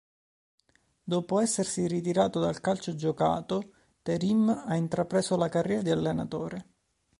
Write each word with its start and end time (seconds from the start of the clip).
Dopo 1.03 1.39
essersi 1.41 1.85
ritirato 1.85 2.39
dal 2.39 2.59
calcio 2.59 2.95
giocato, 2.95 3.71
Terim 4.01 4.63
ha 4.65 4.75
intrapreso 4.75 5.37
la 5.37 5.47
carriera 5.47 5.83
di 5.83 5.91
allenatore. 5.91 6.65